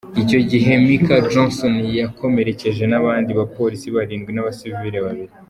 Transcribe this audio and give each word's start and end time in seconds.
Icyo 0.21 0.39
gihe 0.51 0.71
Micah 0.85 1.23
Johnson 1.31 1.73
yakomerekeje 2.01 2.83
n’abandi 2.87 3.29
bapolisi 3.39 3.87
barindwi 3.95 4.31
n’abasivili 4.33 4.99
babiri. 5.07 5.33